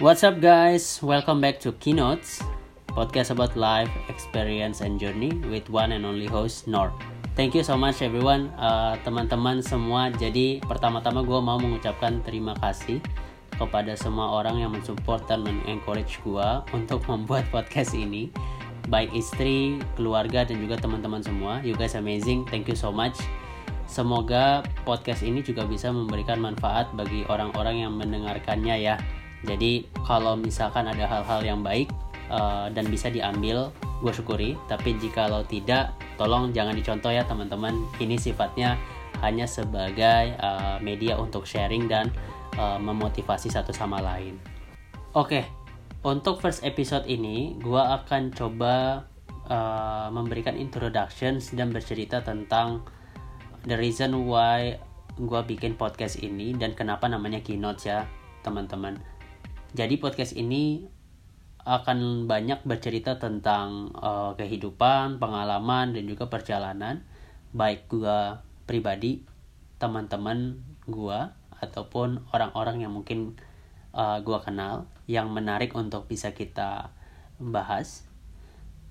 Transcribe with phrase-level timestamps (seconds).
[0.00, 0.96] What's up guys?
[1.04, 2.40] Welcome back to Keynotes,
[2.88, 6.88] podcast about life, experience, and journey with one and only host Nor.
[7.36, 10.08] Thank you so much everyone, uh, teman-teman semua.
[10.08, 13.04] Jadi pertama-tama gue mau mengucapkan terima kasih
[13.60, 18.32] kepada semua orang yang mensupport dan mengencourage gue untuk membuat podcast ini.
[18.88, 21.60] Baik istri, keluarga, dan juga teman-teman semua.
[21.60, 22.48] You guys amazing.
[22.48, 23.20] Thank you so much.
[23.84, 28.96] Semoga podcast ini juga bisa memberikan manfaat bagi orang-orang yang mendengarkannya ya.
[29.44, 31.88] Jadi kalau misalkan ada hal-hal yang baik
[32.28, 33.72] uh, dan bisa diambil,
[34.04, 34.56] gue syukuri.
[34.68, 37.76] Tapi jika lo tidak, tolong jangan dicontoh ya teman-teman.
[37.96, 38.76] Ini sifatnya
[39.24, 42.12] hanya sebagai uh, media untuk sharing dan
[42.56, 44.36] uh, memotivasi satu sama lain.
[45.16, 45.42] Oke,
[46.00, 49.04] untuk first episode ini, gue akan coba
[49.50, 52.80] uh, memberikan introductions dan bercerita tentang
[53.68, 54.78] the reason why
[55.20, 58.08] gue bikin podcast ini dan kenapa namanya keynote ya
[58.40, 58.96] teman-teman.
[59.70, 60.82] Jadi podcast ini
[61.62, 67.06] akan banyak bercerita tentang uh, kehidupan, pengalaman dan juga perjalanan
[67.54, 68.18] baik gue
[68.66, 69.22] pribadi,
[69.78, 70.58] teman-teman
[70.90, 71.20] gue
[71.62, 73.38] ataupun orang-orang yang mungkin
[73.94, 76.90] uh, gue kenal yang menarik untuk bisa kita
[77.38, 78.06] bahas.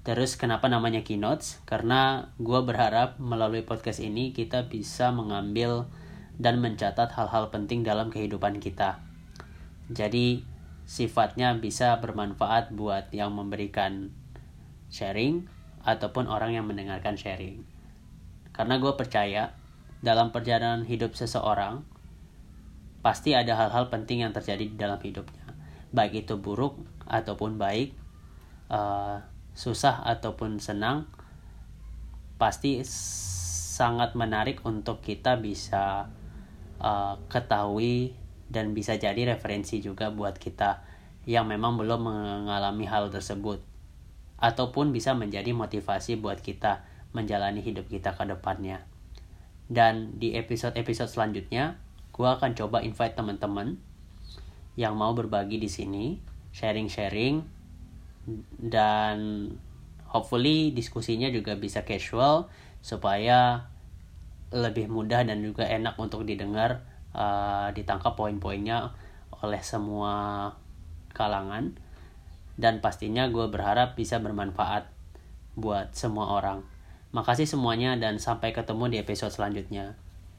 [0.08, 1.60] Terus kenapa namanya keynotes?
[1.68, 5.92] Karena gue berharap melalui podcast ini kita bisa mengambil
[6.40, 9.04] dan mencatat hal-hal penting dalam kehidupan kita.
[9.92, 10.49] Jadi
[10.90, 14.10] sifatnya bisa bermanfaat buat yang memberikan
[14.90, 15.46] sharing
[15.86, 17.62] ataupun orang yang mendengarkan sharing.
[18.50, 19.54] Karena gue percaya
[20.02, 21.86] dalam perjalanan hidup seseorang
[23.06, 25.46] pasti ada hal-hal penting yang terjadi di dalam hidupnya.
[25.94, 27.94] Baik itu buruk ataupun baik,
[28.74, 29.22] uh,
[29.54, 31.06] susah ataupun senang,
[32.42, 36.10] pasti sangat menarik untuk kita bisa
[36.82, 38.19] uh, ketahui
[38.50, 40.82] dan bisa jadi referensi juga buat kita
[41.30, 43.62] yang memang belum mengalami hal tersebut
[44.42, 46.82] ataupun bisa menjadi motivasi buat kita
[47.14, 48.82] menjalani hidup kita ke depannya.
[49.70, 51.78] Dan di episode-episode selanjutnya,
[52.10, 53.78] gue akan coba invite teman-teman
[54.74, 56.18] yang mau berbagi di sini,
[56.56, 57.46] sharing-sharing,
[58.58, 59.50] dan
[60.10, 62.50] hopefully diskusinya juga bisa casual
[62.82, 63.70] supaya
[64.50, 66.82] lebih mudah dan juga enak untuk didengar
[67.14, 68.94] uh, ditangkap poin-poinnya
[69.40, 70.52] oleh semua
[71.16, 71.74] kalangan
[72.60, 74.92] dan pastinya gue berharap bisa bermanfaat
[75.56, 76.64] buat semua orang.
[77.16, 79.96] Makasih semuanya dan sampai ketemu di episode selanjutnya.